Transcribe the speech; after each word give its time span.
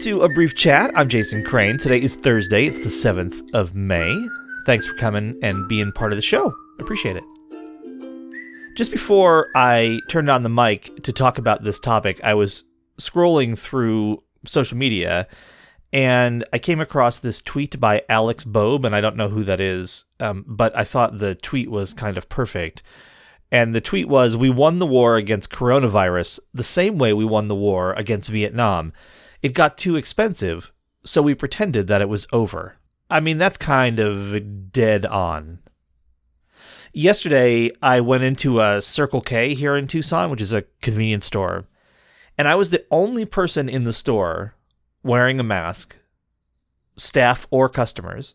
To 0.00 0.22
a 0.22 0.30
brief 0.30 0.54
chat. 0.54 0.90
I'm 0.94 1.10
Jason 1.10 1.44
Crane. 1.44 1.76
Today 1.76 2.00
is 2.00 2.16
Thursday. 2.16 2.68
It's 2.68 2.80
the 2.80 2.88
7th 2.88 3.42
of 3.52 3.74
May. 3.74 4.28
Thanks 4.64 4.86
for 4.86 4.94
coming 4.94 5.38
and 5.42 5.68
being 5.68 5.92
part 5.92 6.10
of 6.10 6.16
the 6.16 6.22
show. 6.22 6.54
Appreciate 6.78 7.16
it. 7.16 7.24
Just 8.78 8.90
before 8.90 9.48
I 9.54 10.00
turned 10.08 10.30
on 10.30 10.42
the 10.42 10.48
mic 10.48 11.02
to 11.02 11.12
talk 11.12 11.36
about 11.36 11.64
this 11.64 11.78
topic, 11.78 12.18
I 12.24 12.32
was 12.32 12.64
scrolling 12.98 13.58
through 13.58 14.22
social 14.46 14.78
media 14.78 15.28
and 15.92 16.46
I 16.50 16.58
came 16.58 16.80
across 16.80 17.18
this 17.18 17.42
tweet 17.42 17.78
by 17.78 18.02
Alex 18.08 18.42
Boab, 18.44 18.86
and 18.86 18.96
I 18.96 19.02
don't 19.02 19.16
know 19.16 19.28
who 19.28 19.44
that 19.44 19.60
is, 19.60 20.06
um, 20.18 20.46
but 20.46 20.74
I 20.74 20.84
thought 20.84 21.18
the 21.18 21.34
tweet 21.34 21.70
was 21.70 21.92
kind 21.92 22.16
of 22.16 22.30
perfect. 22.30 22.82
And 23.52 23.74
the 23.74 23.82
tweet 23.82 24.08
was 24.08 24.34
We 24.34 24.48
won 24.48 24.78
the 24.78 24.86
war 24.86 25.16
against 25.16 25.50
coronavirus 25.50 26.40
the 26.54 26.64
same 26.64 26.96
way 26.96 27.12
we 27.12 27.26
won 27.26 27.48
the 27.48 27.54
war 27.54 27.92
against 27.92 28.30
Vietnam. 28.30 28.94
It 29.42 29.54
got 29.54 29.78
too 29.78 29.96
expensive, 29.96 30.72
so 31.04 31.22
we 31.22 31.34
pretended 31.34 31.86
that 31.86 32.02
it 32.02 32.08
was 32.08 32.26
over. 32.32 32.76
I 33.08 33.20
mean, 33.20 33.38
that's 33.38 33.56
kind 33.56 33.98
of 33.98 34.70
dead 34.72 35.06
on. 35.06 35.60
Yesterday, 36.92 37.70
I 37.82 38.00
went 38.00 38.24
into 38.24 38.60
a 38.60 38.82
Circle 38.82 39.20
K 39.20 39.54
here 39.54 39.76
in 39.76 39.86
Tucson, 39.86 40.30
which 40.30 40.40
is 40.40 40.52
a 40.52 40.64
convenience 40.82 41.26
store, 41.26 41.66
and 42.36 42.48
I 42.48 42.54
was 42.54 42.70
the 42.70 42.84
only 42.90 43.24
person 43.24 43.68
in 43.68 43.84
the 43.84 43.92
store 43.92 44.54
wearing 45.02 45.40
a 45.40 45.44
mask, 45.44 45.96
staff 46.96 47.46
or 47.50 47.68
customers, 47.68 48.34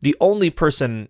the 0.00 0.16
only 0.20 0.50
person 0.50 1.08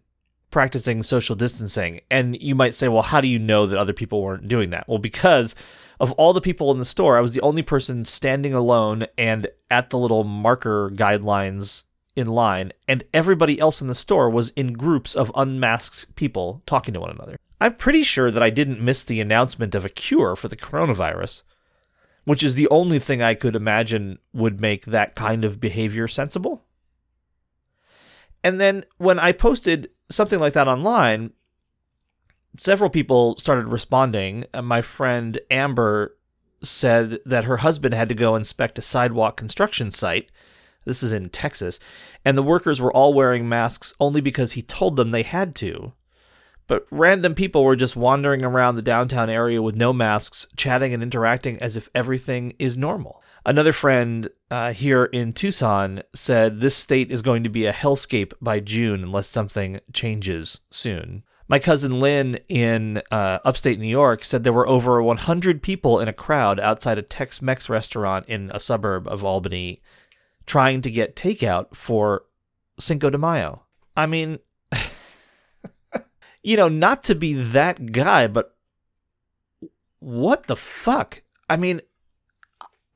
practicing 0.51 1.03
social 1.03 1.37
distancing. 1.37 2.01
And 2.11 2.41
you 2.41 2.55
might 2.55 2.75
say, 2.75 2.89
well, 2.89 3.03
how 3.03 3.21
do 3.21 3.29
you 3.29 3.39
know 3.39 3.67
that 3.67 3.79
other 3.79 3.93
people 3.93 4.23
weren't 4.23 4.49
doing 4.49 4.71
that? 4.71 4.89
Well, 4.89 4.99
because 4.99 5.55
of 5.99 6.13
all 6.13 6.33
the 6.33 6.41
people 6.41 6.71
in 6.73 6.79
the 6.79 6.85
store, 6.85 7.17
I 7.17 7.21
was 7.21 7.35
the 7.35 7.41
only 7.43 7.63
person 7.63 8.05
standing 8.05 8.55
alone 8.55 9.07
and 9.19 9.47
at 9.71 9.91
the 9.91 9.99
little 9.99 10.25
marker 10.25 10.91
guidelines 10.91 11.85
in 12.17 12.27
line, 12.27 12.73
and 12.89 13.05
everybody 13.15 13.59
else 13.61 13.81
in 13.81 13.87
the 13.87 13.95
store 13.95 14.29
was 14.29 14.51
in 14.51 14.73
groups 14.73 15.15
of 15.15 15.31
unmasked 15.37 16.15
people 16.17 16.63
talking 16.67 16.93
to 16.95 17.01
one 17.01 17.11
another. 17.11 17.37
I'm 17.61 17.75
pretty 17.75 18.03
sure 18.03 18.31
that 18.31 18.43
I 18.43 18.51
didn't 18.51 18.81
miss 18.81 19.05
the 19.05 19.21
announcement 19.21 19.75
of 19.75 19.85
a 19.85 19.91
cure 19.91 20.35
for 20.35 20.49
the 20.49 20.57
coronavirus, 20.57 21.43
which 22.25 22.43
is 22.43 22.55
the 22.55 22.69
only 22.69 22.99
thing 22.99 23.23
I 23.23 23.35
could 23.35 23.55
imagine 23.55 24.19
would 24.33 24.61
make 24.61 24.87
that 24.87 25.15
kind 25.15 25.45
of 25.45 25.61
behavior 25.61 26.09
sensible. 26.09 26.65
And 28.43 28.61
then 28.61 28.85
when 28.97 29.19
I 29.19 29.33
posted 29.33 29.91
something 30.11 30.39
like 30.39 30.53
that 30.55 30.69
online, 30.69 31.33
several 32.59 32.91
people 32.91 33.39
started 33.39 33.67
responding. 33.67 34.45
Uh, 34.53 34.63
my 34.63 34.83
friend 34.83 35.41
Amber 35.51 36.17
said 36.63 37.21
that 37.25 37.45
her 37.45 37.59
husband 37.59 37.95
had 37.95 38.09
to 38.09 38.15
go 38.15 38.37
inspect 38.37 38.79
a 38.79 38.83
sidewalk 38.83 39.37
construction 39.37 39.91
site. 39.91 40.31
This 40.85 41.03
is 41.03 41.13
in 41.13 41.31
Texas. 41.31 41.79
And 42.25 42.37
the 42.37 42.43
workers 42.43 42.81
were 42.81 42.93
all 42.93 43.15
wearing 43.15 43.49
masks 43.49 43.95
only 44.01 44.21
because 44.21 44.53
he 44.53 44.63
told 44.63 44.97
them 44.97 45.11
they 45.11 45.23
had 45.23 45.55
to. 45.57 45.93
But 46.67 46.87
random 46.91 47.35
people 47.35 47.65
were 47.65 47.77
just 47.77 47.97
wandering 47.97 48.45
around 48.45 48.77
the 48.77 48.83
downtown 48.83 49.29
area 49.29 49.61
with 49.61 49.75
no 49.75 49.93
masks, 49.93 50.47
chatting 50.57 50.95
and 50.95 51.03
interacting 51.03 51.59
as 51.59 51.77
if 51.77 51.89
everything 51.95 52.55
is 52.59 52.77
normal. 52.77 53.23
Another 53.45 53.73
friend 53.73 54.29
uh, 54.51 54.73
here 54.73 55.05
in 55.07 55.33
Tucson 55.33 56.03
said 56.15 56.61
this 56.61 56.77
state 56.77 57.11
is 57.11 57.23
going 57.23 57.43
to 57.45 57.49
be 57.49 57.67
a 57.67 57.73
hellscape 57.73 58.33
by 58.41 58.61
June 58.61 59.03
unless 59.03 59.29
something 59.29 59.81
changes 59.93 60.61
soon. 60.71 61.23
My 61.49 61.59
cousin 61.59 61.99
Lynn 61.99 62.39
in 62.49 63.03
uh, 63.11 63.39
upstate 63.45 63.81
New 63.81 63.89
York 63.89 64.25
said 64.25 64.45
there 64.45 64.53
were 64.53 64.69
over 64.69 65.03
100 65.03 65.63
people 65.63 65.99
in 65.99 66.07
a 66.07 66.13
crowd 66.13 66.61
outside 66.61 66.99
a 66.99 67.03
Tex 67.03 67.43
Mex 67.43 67.69
restaurant 67.69 68.27
in 68.29 68.51
a 68.55 68.61
suburb 68.61 69.09
of 69.09 69.25
Albany 69.25 69.81
trying 70.47 70.83
to 70.83 70.91
get 70.91 71.17
takeout 71.17 71.75
for 71.75 72.25
Cinco 72.79 73.11
de 73.11 73.19
Mayo. 73.19 73.65
I 73.97 74.07
mean, 74.07 74.39
you 76.43 76.57
know, 76.57 76.69
not 76.69 77.03
to 77.05 77.15
be 77.15 77.35
that 77.35 77.91
guy, 77.91 78.29
but 78.29 78.57
what 79.99 80.47
the 80.47 80.57
fuck? 80.57 81.23
I 81.49 81.57
mean, 81.57 81.81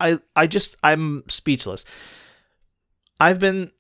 I 0.00 0.19
I 0.34 0.47
just 0.47 0.77
I'm 0.82 1.25
speechless. 1.28 1.84
I've 3.21 3.38
been 3.38 3.71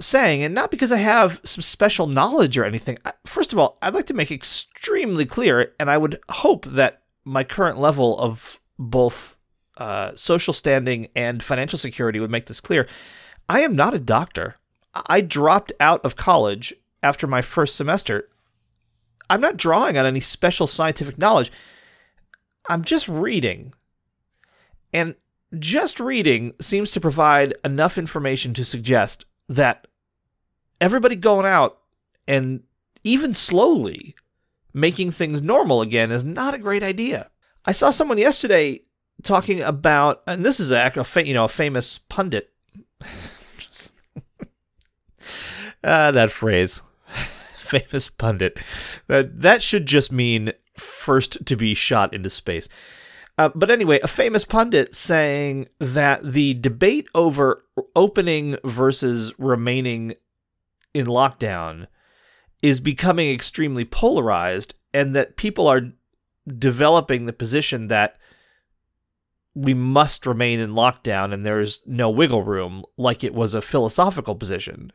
saying, 0.00 0.42
and 0.42 0.54
not 0.54 0.70
because 0.70 0.92
I 0.92 0.98
have 0.98 1.40
some 1.44 1.62
special 1.62 2.06
knowledge 2.06 2.58
or 2.58 2.64
anything. 2.64 2.98
First 3.24 3.52
of 3.52 3.58
all, 3.58 3.78
I'd 3.80 3.94
like 3.94 4.06
to 4.06 4.14
make 4.14 4.30
extremely 4.30 5.24
clear, 5.24 5.74
and 5.80 5.90
I 5.90 5.98
would 5.98 6.18
hope 6.28 6.66
that 6.66 7.02
my 7.24 7.44
current 7.44 7.78
level 7.78 8.18
of 8.18 8.60
both 8.78 9.36
uh, 9.78 10.12
social 10.14 10.52
standing 10.52 11.08
and 11.16 11.42
financial 11.42 11.78
security 11.78 12.20
would 12.20 12.30
make 12.30 12.46
this 12.46 12.60
clear. 12.60 12.86
I 13.48 13.60
am 13.60 13.74
not 13.74 13.94
a 13.94 13.98
doctor. 13.98 14.56
I 14.94 15.20
dropped 15.20 15.72
out 15.80 16.04
of 16.04 16.16
college 16.16 16.74
after 17.02 17.26
my 17.26 17.42
first 17.42 17.76
semester. 17.76 18.28
I'm 19.28 19.40
not 19.40 19.56
drawing 19.56 19.98
on 19.98 20.06
any 20.06 20.20
special 20.20 20.66
scientific 20.66 21.18
knowledge. 21.18 21.50
I'm 22.68 22.84
just 22.84 23.08
reading. 23.08 23.74
And 24.92 25.14
just 25.58 26.00
reading 26.00 26.52
seems 26.60 26.90
to 26.92 27.00
provide 27.00 27.54
enough 27.64 27.98
information 27.98 28.54
to 28.54 28.64
suggest 28.64 29.24
that 29.48 29.86
everybody 30.80 31.16
going 31.16 31.46
out 31.46 31.78
and 32.26 32.62
even 33.04 33.32
slowly 33.32 34.14
making 34.74 35.10
things 35.10 35.40
normal 35.40 35.80
again 35.80 36.10
is 36.10 36.24
not 36.24 36.54
a 36.54 36.58
great 36.58 36.82
idea. 36.82 37.30
I 37.64 37.72
saw 37.72 37.90
someone 37.90 38.18
yesterday 38.18 38.82
talking 39.22 39.62
about, 39.62 40.22
and 40.26 40.44
this 40.44 40.60
is 40.60 40.70
a, 40.70 40.92
you 41.24 41.34
know 41.34 41.44
a 41.44 41.48
famous 41.48 41.98
pundit. 41.98 42.52
uh, 45.82 46.10
that 46.12 46.30
phrase, 46.30 46.80
famous 47.08 48.10
pundit. 48.10 48.60
That 49.06 49.40
that 49.40 49.62
should 49.62 49.86
just 49.86 50.12
mean 50.12 50.52
first 50.76 51.44
to 51.46 51.56
be 51.56 51.74
shot 51.74 52.12
into 52.12 52.30
space. 52.30 52.68
Uh, 53.38 53.50
but 53.54 53.70
anyway, 53.70 54.00
a 54.02 54.08
famous 54.08 54.44
pundit 54.44 54.94
saying 54.94 55.68
that 55.78 56.22
the 56.22 56.54
debate 56.54 57.06
over 57.14 57.64
opening 57.94 58.56
versus 58.64 59.32
remaining 59.38 60.14
in 60.94 61.06
lockdown 61.06 61.86
is 62.62 62.80
becoming 62.80 63.30
extremely 63.30 63.84
polarized, 63.84 64.74
and 64.94 65.14
that 65.14 65.36
people 65.36 65.66
are 65.66 65.92
developing 66.58 67.26
the 67.26 67.32
position 67.32 67.88
that 67.88 68.16
we 69.54 69.74
must 69.74 70.26
remain 70.26 70.60
in 70.60 70.72
lockdown 70.72 71.32
and 71.32 71.44
there's 71.44 71.82
no 71.86 72.10
wiggle 72.10 72.42
room, 72.42 72.84
like 72.96 73.24
it 73.24 73.34
was 73.34 73.54
a 73.54 73.62
philosophical 73.62 74.34
position. 74.34 74.92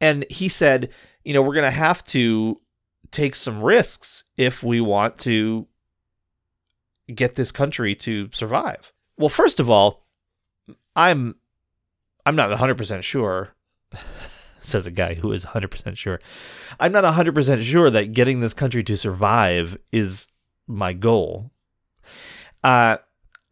And 0.00 0.24
he 0.30 0.48
said, 0.48 0.90
you 1.24 1.34
know, 1.34 1.42
we're 1.42 1.54
going 1.54 1.64
to 1.64 1.70
have 1.70 2.04
to 2.06 2.60
take 3.10 3.34
some 3.34 3.62
risks 3.62 4.24
if 4.36 4.62
we 4.62 4.80
want 4.80 5.18
to 5.18 5.66
get 7.14 7.34
this 7.34 7.52
country 7.52 7.94
to 7.96 8.28
survive? 8.32 8.92
Well, 9.16 9.28
first 9.28 9.60
of 9.60 9.68
all, 9.68 10.04
I'm 10.94 11.36
I'm 12.26 12.36
not 12.36 12.50
100% 12.50 13.02
sure 13.02 13.54
says 14.60 14.86
a 14.86 14.90
guy 14.90 15.14
who 15.14 15.32
is 15.32 15.46
100% 15.46 15.96
sure. 15.96 16.20
I'm 16.78 16.92
not 16.92 17.04
100% 17.04 17.62
sure 17.62 17.88
that 17.90 18.12
getting 18.12 18.40
this 18.40 18.52
country 18.52 18.84
to 18.84 18.96
survive 18.96 19.78
is 19.92 20.26
my 20.66 20.92
goal. 20.92 21.50
Uh 22.62 22.98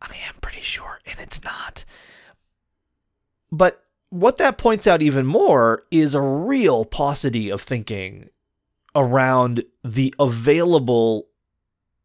I 0.03 0.15
am 0.29 0.35
pretty 0.41 0.61
sure 0.61 1.01
and 1.07 1.19
it's 1.21 1.43
not. 1.43 1.85
But 3.51 3.83
what 4.11 4.37
that 4.39 4.59
points 4.59 4.87
out 4.87 5.03
even 5.03 5.27
more 5.27 5.85
is 5.91 6.15
a 6.15 6.21
real 6.21 6.85
paucity 6.85 7.51
of 7.51 7.63
thinking 7.63 8.29
around 8.95 9.65
the 9.85 10.15
available 10.19 11.29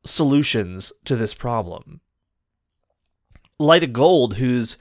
solutions 0.05 0.91
to 1.05 1.15
this 1.15 1.33
problem. 1.33 2.01
Lyta 3.59 3.91
Gold, 3.91 4.35
who's 4.35 4.77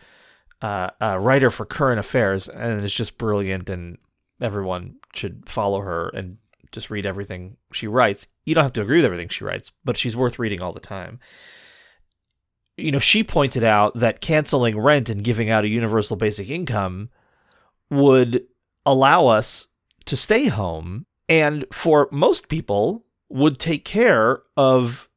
uh, 0.63 0.91
a 1.01 1.21
writer 1.21 1.51
for 1.51 1.65
Current 1.65 2.01
Affairs 2.01 2.49
and 2.49 2.85
is 2.85 2.95
just 2.95 3.19
brilliant, 3.19 3.69
and 3.69 3.99
everyone 4.41 4.97
should 5.15 5.49
follow 5.49 5.81
her 5.81 6.09
and 6.11 6.39
just 6.73 6.91
read 6.91 7.05
everything 7.05 7.57
she 7.73 7.87
writes. 7.87 8.27
You 8.45 8.55
don't 8.55 8.65
have 8.65 8.73
to 8.75 8.83
agree 8.83 8.97
with 8.97 9.05
everything 9.05 9.29
she 9.29 9.45
writes, 9.45 9.73
but 9.85 9.97
she's 9.97 10.17
worth 10.17 10.39
reading 10.39 10.63
all 10.63 10.73
the 10.73 10.81
time. 10.81 11.19
You 12.77 12.93
know, 12.93 12.99
she 12.99 13.23
pointed 13.23 13.65
out 13.65 13.95
that 13.95 14.21
canceling 14.21 14.79
rent 14.79 15.09
and 15.09 15.25
giving 15.25 15.51
out 15.51 15.65
a 15.65 15.69
universal 15.69 16.17
basic 16.17 16.49
income 16.49 17.11
would 17.91 18.45
allow 18.87 19.27
us 19.27 19.69
to 20.07 20.17
stay 20.17 20.47
home 20.47 21.05
and 21.29 21.67
for 21.73 22.09
most 22.11 22.49
people 22.49 23.05
would 23.29 23.59
take 23.59 23.85
care 23.85 24.43
of 24.57 25.10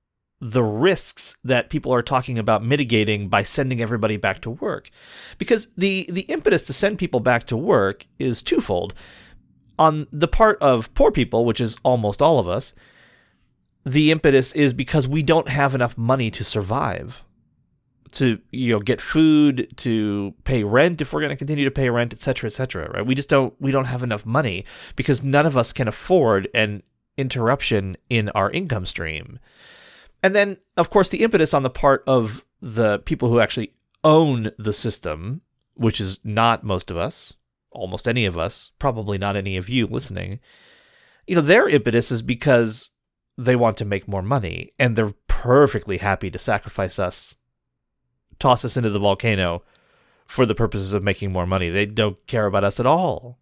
the 0.51 0.63
risks 0.63 1.37
that 1.45 1.69
people 1.69 1.93
are 1.93 2.01
talking 2.01 2.37
about 2.37 2.63
mitigating 2.63 3.29
by 3.29 3.43
sending 3.43 3.81
everybody 3.81 4.17
back 4.17 4.41
to 4.41 4.49
work. 4.49 4.89
Because 5.37 5.69
the, 5.77 6.09
the 6.11 6.21
impetus 6.23 6.63
to 6.63 6.73
send 6.73 6.99
people 6.99 7.21
back 7.21 7.45
to 7.45 7.55
work 7.55 8.05
is 8.19 8.43
twofold. 8.43 8.93
On 9.79 10.05
the 10.11 10.27
part 10.27 10.57
of 10.61 10.93
poor 10.95 11.11
people, 11.11 11.45
which 11.45 11.61
is 11.61 11.77
almost 11.83 12.21
all 12.21 12.39
of 12.39 12.47
us, 12.47 12.73
the 13.85 14.11
impetus 14.11 14.51
is 14.53 14.73
because 14.73 15.07
we 15.07 15.23
don't 15.23 15.47
have 15.47 15.73
enough 15.75 15.97
money 15.97 16.29
to 16.31 16.43
survive. 16.43 17.23
to 18.13 18.39
you 18.51 18.73
know 18.73 18.79
get 18.79 19.01
food, 19.01 19.71
to 19.77 20.33
pay 20.43 20.63
rent 20.63 21.01
if 21.01 21.11
we're 21.11 21.21
going 21.21 21.29
to 21.29 21.35
continue 21.35 21.65
to 21.65 21.71
pay 21.71 21.89
rent, 21.89 22.13
et 22.13 22.19
cetera, 22.19 22.47
et 22.47 22.53
cetera. 22.53 22.89
Right? 22.91 23.05
We 23.05 23.15
just 23.15 23.29
don't 23.29 23.53
we 23.59 23.71
don't 23.71 23.85
have 23.85 24.03
enough 24.03 24.25
money 24.25 24.65
because 24.95 25.23
none 25.23 25.45
of 25.45 25.57
us 25.57 25.73
can 25.73 25.87
afford 25.87 26.47
an 26.53 26.83
interruption 27.17 27.97
in 28.09 28.29
our 28.29 28.49
income 28.51 28.85
stream. 28.85 29.39
And 30.23 30.33
then, 30.33 30.57
of 30.77 30.89
course, 30.89 31.09
the 31.09 31.21
impetus 31.21 31.53
on 31.53 31.63
the 31.63 31.69
part 31.69 32.03
of 32.07 32.45
the 32.61 32.99
people 32.99 33.29
who 33.29 33.41
actually 33.41 33.73
own 34.05 34.51
the 34.57 34.73
system, 34.73 35.41
which 35.75 35.99
is 35.99 36.21
not 36.23 36.63
most 36.63 36.89
of 36.89 36.97
us, 36.97 37.33
almost 37.71 38.07
any 38.07 38.25
of 38.25 38.37
us, 38.37 38.71
probably 38.79 39.17
not 39.17 39.35
any 39.35 39.57
of 39.57 39.69
you 39.69 39.85
listening. 39.85 40.39
You 41.27 41.35
know, 41.35 41.41
their 41.41 41.67
impetus 41.67 42.09
is 42.09 42.21
because 42.21 42.91
they 43.37 43.55
want 43.55 43.77
to 43.77 43.85
make 43.85 44.07
more 44.07 44.21
money 44.21 44.71
and 44.79 44.95
they're 44.95 45.13
perfectly 45.27 45.97
happy 45.97 46.31
to 46.31 46.39
sacrifice 46.39 46.99
us, 46.99 47.35
toss 48.39 48.63
us 48.63 48.77
into 48.77 48.89
the 48.89 48.99
volcano 48.99 49.63
for 50.25 50.45
the 50.45 50.55
purposes 50.55 50.93
of 50.93 51.03
making 51.03 51.33
more 51.33 51.45
money. 51.45 51.69
They 51.69 51.85
don't 51.85 52.25
care 52.27 52.45
about 52.45 52.63
us 52.63 52.79
at 52.79 52.85
all. 52.85 53.39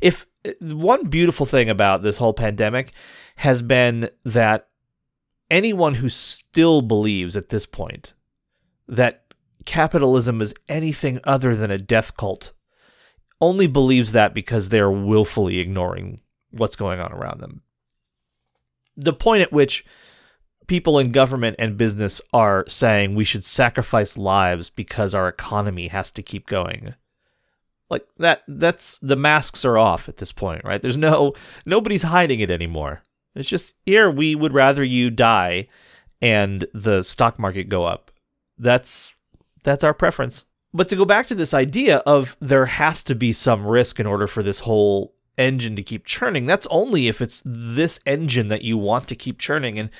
If 0.00 0.26
eh, 0.46 0.52
one 0.60 1.08
beautiful 1.08 1.44
thing 1.44 1.68
about 1.68 2.02
this 2.02 2.16
whole 2.16 2.32
pandemic 2.32 2.92
has 3.36 3.60
been 3.60 4.08
that 4.24 4.69
anyone 5.50 5.94
who 5.94 6.08
still 6.08 6.82
believes 6.82 7.36
at 7.36 7.48
this 7.48 7.66
point 7.66 8.12
that 8.88 9.24
capitalism 9.64 10.40
is 10.40 10.54
anything 10.68 11.20
other 11.24 11.54
than 11.54 11.70
a 11.70 11.78
death 11.78 12.16
cult 12.16 12.52
only 13.40 13.66
believes 13.66 14.12
that 14.12 14.34
because 14.34 14.68
they're 14.68 14.90
willfully 14.90 15.58
ignoring 15.58 16.20
what's 16.50 16.76
going 16.76 17.00
on 17.00 17.12
around 17.12 17.40
them. 17.40 17.62
The 18.96 19.12
point 19.12 19.42
at 19.42 19.52
which 19.52 19.84
people 20.66 20.98
in 20.98 21.10
government 21.10 21.56
and 21.58 21.76
business 21.76 22.20
are 22.32 22.64
saying 22.68 23.14
we 23.14 23.24
should 23.24 23.44
sacrifice 23.44 24.16
lives 24.16 24.70
because 24.70 25.14
our 25.14 25.28
economy 25.28 25.88
has 25.88 26.10
to 26.12 26.22
keep 26.22 26.46
going. 26.46 26.94
Like 27.88 28.06
that 28.18 28.42
that's 28.46 28.98
the 29.02 29.16
masks 29.16 29.64
are 29.64 29.78
off 29.78 30.08
at 30.08 30.18
this 30.18 30.30
point, 30.30 30.64
right? 30.64 30.80
There's 30.80 30.96
no 30.96 31.32
nobody's 31.66 32.02
hiding 32.02 32.40
it 32.40 32.50
anymore. 32.50 33.02
It's 33.34 33.48
just 33.48 33.74
here 33.86 34.10
we 34.10 34.34
would 34.34 34.52
rather 34.52 34.82
you 34.82 35.10
die 35.10 35.68
and 36.20 36.66
the 36.72 37.02
stock 37.02 37.38
market 37.38 37.68
go 37.68 37.84
up. 37.84 38.10
That's 38.58 39.14
that's 39.62 39.84
our 39.84 39.94
preference. 39.94 40.44
But 40.72 40.88
to 40.90 40.96
go 40.96 41.04
back 41.04 41.26
to 41.28 41.34
this 41.34 41.54
idea 41.54 41.98
of 41.98 42.36
there 42.40 42.66
has 42.66 43.02
to 43.04 43.14
be 43.14 43.32
some 43.32 43.66
risk 43.66 43.98
in 43.98 44.06
order 44.06 44.26
for 44.26 44.42
this 44.42 44.60
whole 44.60 45.14
engine 45.36 45.74
to 45.76 45.82
keep 45.82 46.04
churning, 46.04 46.46
that's 46.46 46.66
only 46.70 47.08
if 47.08 47.20
it's 47.20 47.42
this 47.44 47.98
engine 48.06 48.48
that 48.48 48.62
you 48.62 48.78
want 48.78 49.08
to 49.08 49.16
keep 49.16 49.38
churning. 49.38 49.78
And 49.78 49.90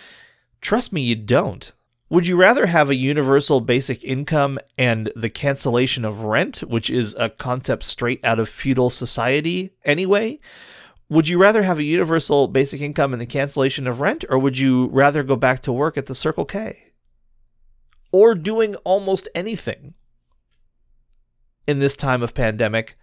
trust 0.61 0.93
me, 0.93 1.01
you 1.01 1.17
don't. 1.17 1.73
Would 2.09 2.27
you 2.27 2.37
rather 2.37 2.67
have 2.67 2.91
a 2.91 2.97
universal 2.97 3.61
basic 3.61 4.03
income 4.03 4.59
and 4.77 5.13
the 5.15 5.31
cancellation 5.31 6.05
of 6.05 6.23
rent, 6.25 6.59
which 6.59 6.91
is 6.91 7.15
a 7.19 7.31
concept 7.31 7.85
straight 7.85 8.25
out 8.25 8.41
of 8.41 8.49
feudal 8.49 8.91
society 8.91 9.73
anyway? 9.85 10.41
Would 11.11 11.27
you 11.27 11.39
rather 11.39 11.65
have 11.65 11.81
a 11.81 11.83
universal 11.83 12.47
basic 12.47 12.81
income 12.81 13.13
and 13.13 13.21
the 13.21 13.27
cancellation 13.27 13.89
of 13.89 14.01
rent, 14.01 14.25
or 14.29 14.39
would 14.39 14.57
you 14.57 14.87
rather 14.87 15.25
go 15.25 15.35
back 15.35 15.61
to 15.63 15.73
work 15.73 15.99
at 15.99 16.07
the 16.07 16.15
Circle 16.15 16.45
K? 16.45 16.93
Or 18.13 18.37
doing 18.37 18.77
almost 18.77 19.29
anything 19.35 19.95
in 21.67 21.81
this 21.81 21.97
time 21.97 22.23
of 22.23 22.33
pandemic 22.33 22.97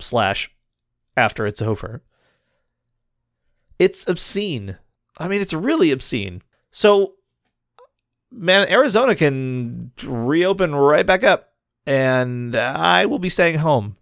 slash 0.00 0.50
after 1.16 1.46
it's 1.46 1.62
over. 1.62 2.02
It's 3.78 4.08
obscene. 4.08 4.78
I 5.16 5.28
mean, 5.28 5.40
it's 5.40 5.54
really 5.54 5.92
obscene. 5.92 6.42
So, 6.72 7.14
man, 8.32 8.68
Arizona 8.68 9.14
can 9.14 9.92
reopen 10.02 10.74
right 10.74 11.06
back 11.06 11.22
up, 11.22 11.52
and 11.86 12.56
I 12.56 13.06
will 13.06 13.20
be 13.20 13.28
staying 13.28 13.58
home. 13.58 13.96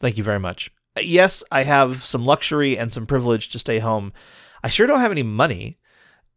Thank 0.00 0.18
you 0.18 0.24
very 0.24 0.40
much. 0.40 0.72
Yes, 0.98 1.44
I 1.50 1.62
have 1.62 2.02
some 2.02 2.24
luxury 2.24 2.78
and 2.78 2.92
some 2.92 3.06
privilege 3.06 3.50
to 3.50 3.58
stay 3.58 3.78
home. 3.78 4.12
I 4.62 4.68
sure 4.68 4.86
don't 4.86 5.00
have 5.00 5.12
any 5.12 5.22
money. 5.22 5.78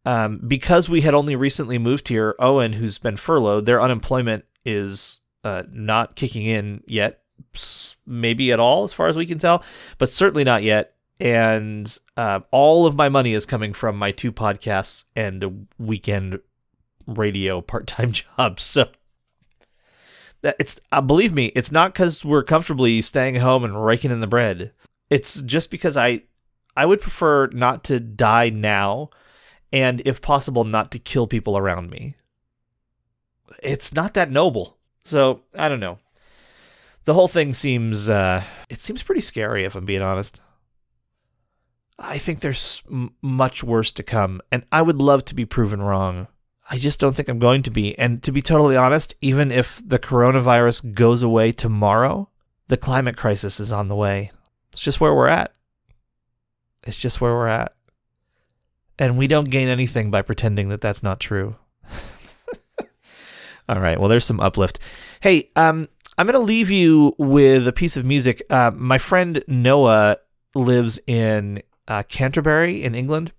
Um, 0.06 0.40
because 0.46 0.88
we 0.88 1.00
had 1.00 1.14
only 1.14 1.34
recently 1.34 1.78
moved 1.78 2.08
here, 2.08 2.34
Owen, 2.38 2.74
who's 2.74 2.98
been 2.98 3.16
furloughed, 3.16 3.64
their 3.64 3.80
unemployment 3.80 4.44
is 4.66 5.20
uh, 5.44 5.62
not 5.70 6.14
kicking 6.14 6.44
in 6.44 6.82
yet, 6.86 7.22
maybe 8.06 8.52
at 8.52 8.60
all, 8.60 8.84
as 8.84 8.92
far 8.92 9.08
as 9.08 9.16
we 9.16 9.24
can 9.24 9.38
tell, 9.38 9.62
but 9.96 10.10
certainly 10.10 10.44
not 10.44 10.62
yet. 10.62 10.94
And 11.20 11.96
uh, 12.16 12.40
all 12.50 12.86
of 12.86 12.96
my 12.96 13.08
money 13.08 13.32
is 13.32 13.46
coming 13.46 13.72
from 13.72 13.96
my 13.96 14.10
two 14.10 14.32
podcasts 14.32 15.04
and 15.16 15.42
a 15.42 15.52
weekend 15.78 16.40
radio 17.06 17.60
part 17.60 17.86
time 17.86 18.12
job. 18.36 18.60
So 18.60 18.88
it's 20.44 20.80
uh, 20.92 21.00
believe 21.00 21.32
me, 21.32 21.46
it's 21.54 21.72
not 21.72 21.92
because 21.92 22.24
we're 22.24 22.42
comfortably 22.42 23.00
staying 23.00 23.36
home 23.36 23.64
and 23.64 23.84
raking 23.84 24.10
in 24.10 24.20
the 24.20 24.26
bread. 24.26 24.72
It's 25.10 25.40
just 25.42 25.70
because 25.70 25.96
I 25.96 26.22
I 26.76 26.86
would 26.86 27.00
prefer 27.00 27.46
not 27.48 27.84
to 27.84 28.00
die 28.00 28.50
now, 28.50 29.10
and 29.72 30.02
if 30.04 30.20
possible, 30.20 30.64
not 30.64 30.90
to 30.92 30.98
kill 30.98 31.26
people 31.26 31.56
around 31.56 31.90
me. 31.90 32.16
It's 33.62 33.94
not 33.94 34.14
that 34.14 34.30
noble. 34.30 34.76
So 35.04 35.42
I 35.54 35.68
don't 35.68 35.80
know. 35.80 35.98
The 37.04 37.14
whole 37.14 37.28
thing 37.28 37.52
seems 37.52 38.08
uh, 38.08 38.42
it 38.68 38.80
seems 38.80 39.02
pretty 39.02 39.20
scary 39.20 39.64
if 39.64 39.74
I'm 39.74 39.84
being 39.84 40.02
honest. 40.02 40.40
I 41.98 42.18
think 42.18 42.40
there's 42.40 42.82
m- 42.90 43.14
much 43.22 43.62
worse 43.62 43.92
to 43.92 44.02
come, 44.02 44.40
and 44.50 44.64
I 44.72 44.82
would 44.82 45.00
love 45.00 45.24
to 45.26 45.34
be 45.34 45.44
proven 45.44 45.80
wrong. 45.80 46.26
I 46.70 46.78
just 46.78 46.98
don't 46.98 47.14
think 47.14 47.28
I'm 47.28 47.38
going 47.38 47.62
to 47.64 47.70
be. 47.70 47.98
And 47.98 48.22
to 48.22 48.32
be 48.32 48.40
totally 48.40 48.76
honest, 48.76 49.14
even 49.20 49.50
if 49.50 49.82
the 49.86 49.98
coronavirus 49.98 50.94
goes 50.94 51.22
away 51.22 51.52
tomorrow, 51.52 52.28
the 52.68 52.76
climate 52.76 53.16
crisis 53.16 53.60
is 53.60 53.70
on 53.70 53.88
the 53.88 53.96
way. 53.96 54.30
It's 54.72 54.82
just 54.82 55.00
where 55.00 55.14
we're 55.14 55.28
at. 55.28 55.54
It's 56.84 56.98
just 56.98 57.20
where 57.20 57.32
we're 57.34 57.48
at. 57.48 57.74
And 58.98 59.18
we 59.18 59.26
don't 59.26 59.50
gain 59.50 59.68
anything 59.68 60.10
by 60.10 60.22
pretending 60.22 60.68
that 60.70 60.80
that's 60.80 61.02
not 61.02 61.20
true. 61.20 61.56
All 63.68 63.80
right. 63.80 63.98
Well, 63.98 64.08
there's 64.08 64.24
some 64.24 64.40
uplift. 64.40 64.78
Hey, 65.20 65.50
um, 65.56 65.88
I'm 66.16 66.26
going 66.26 66.34
to 66.34 66.38
leave 66.38 66.70
you 66.70 67.14
with 67.18 67.66
a 67.66 67.72
piece 67.72 67.96
of 67.96 68.04
music. 68.04 68.42
Uh, 68.48 68.70
my 68.74 68.98
friend 68.98 69.42
Noah 69.48 70.18
lives 70.54 71.00
in 71.06 71.62
uh, 71.88 72.04
Canterbury 72.04 72.84
in 72.84 72.94
England, 72.94 73.32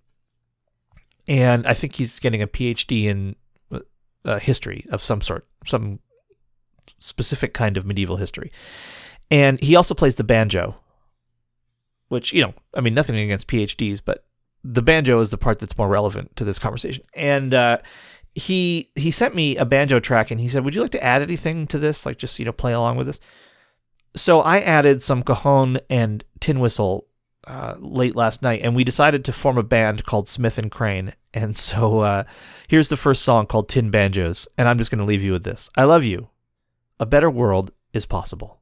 and 1.27 1.65
I 1.65 1.73
think 1.73 1.95
he's 1.95 2.19
getting 2.19 2.41
a 2.41 2.47
PhD 2.47 3.05
in 3.05 3.35
uh, 4.25 4.39
history 4.39 4.85
of 4.91 5.03
some 5.03 5.21
sort, 5.21 5.47
some 5.65 5.99
specific 6.99 7.53
kind 7.53 7.77
of 7.77 7.85
medieval 7.85 8.17
history. 8.17 8.51
And 9.31 9.59
he 9.59 9.75
also 9.75 9.93
plays 9.93 10.15
the 10.15 10.23
banjo, 10.23 10.75
which, 12.09 12.33
you 12.33 12.41
know, 12.41 12.53
I 12.73 12.81
mean, 12.81 12.93
nothing 12.93 13.15
against 13.15 13.47
PhDs, 13.47 14.01
but 14.03 14.25
the 14.63 14.81
banjo 14.81 15.19
is 15.19 15.29
the 15.29 15.37
part 15.37 15.59
that's 15.59 15.77
more 15.77 15.87
relevant 15.87 16.35
to 16.35 16.43
this 16.43 16.59
conversation. 16.59 17.03
And 17.13 17.53
uh, 17.53 17.79
he 18.33 18.91
he 18.95 19.11
sent 19.11 19.35
me 19.35 19.55
a 19.57 19.65
banjo 19.65 19.99
track 19.99 20.31
and 20.31 20.41
he 20.41 20.49
said, 20.49 20.65
"Would 20.65 20.75
you 20.75 20.81
like 20.81 20.91
to 20.91 21.03
add 21.03 21.21
anything 21.21 21.67
to 21.67 21.79
this? 21.79 22.05
Like 22.05 22.17
just 22.17 22.37
you 22.37 22.45
know 22.45 22.51
play 22.51 22.73
along 22.73 22.97
with 22.97 23.07
this." 23.07 23.19
So 24.15 24.41
I 24.41 24.59
added 24.59 25.01
some 25.01 25.23
cajon 25.23 25.79
and 25.89 26.23
tin 26.39 26.59
whistle 26.59 27.07
uh, 27.47 27.75
late 27.79 28.15
last 28.15 28.41
night, 28.41 28.61
and 28.63 28.75
we 28.75 28.83
decided 28.83 29.25
to 29.25 29.33
form 29.33 29.57
a 29.57 29.63
band 29.63 30.05
called 30.05 30.27
Smith 30.27 30.57
and 30.57 30.71
Crane. 30.71 31.13
And 31.33 31.55
so 31.55 31.99
uh, 31.99 32.23
here's 32.67 32.89
the 32.89 32.97
first 32.97 33.23
song 33.23 33.45
called 33.45 33.69
Tin 33.69 33.91
Banjos, 33.91 34.47
and 34.57 34.67
I'm 34.67 34.77
just 34.77 34.91
going 34.91 34.99
to 34.99 35.05
leave 35.05 35.23
you 35.23 35.31
with 35.31 35.43
this. 35.43 35.69
I 35.75 35.83
love 35.83 36.03
you. 36.03 36.29
A 36.99 37.05
better 37.05 37.29
world 37.29 37.71
is 37.93 38.05
possible. 38.05 38.59